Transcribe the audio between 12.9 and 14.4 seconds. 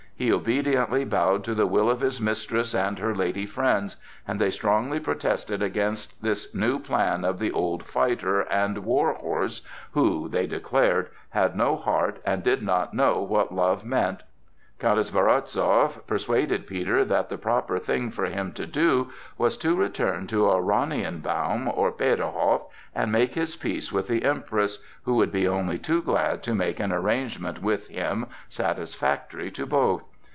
know what love meant.